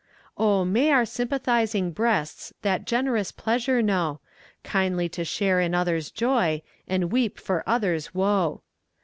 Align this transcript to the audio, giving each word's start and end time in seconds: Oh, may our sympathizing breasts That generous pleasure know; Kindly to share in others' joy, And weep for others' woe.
Oh, 0.35 0.65
may 0.65 0.89
our 0.89 1.05
sympathizing 1.05 1.91
breasts 1.91 2.53
That 2.63 2.85
generous 2.85 3.31
pleasure 3.31 3.83
know; 3.83 4.19
Kindly 4.63 5.07
to 5.09 5.23
share 5.23 5.61
in 5.61 5.75
others' 5.75 6.09
joy, 6.09 6.63
And 6.87 7.11
weep 7.11 7.39
for 7.39 7.63
others' 7.69 8.11
woe. 8.11 8.63